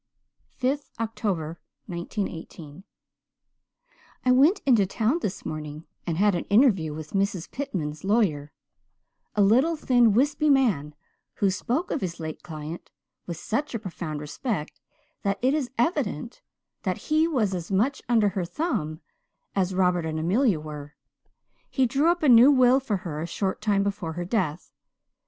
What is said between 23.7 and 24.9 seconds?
before her death.